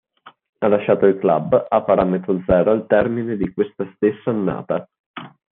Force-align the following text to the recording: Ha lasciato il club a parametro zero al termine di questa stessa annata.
Ha 0.57 0.67
lasciato 0.67 1.05
il 1.05 1.19
club 1.19 1.67
a 1.69 1.83
parametro 1.83 2.41
zero 2.47 2.71
al 2.71 2.87
termine 2.87 3.37
di 3.37 3.53
questa 3.53 3.87
stessa 3.93 4.31
annata. 4.31 4.83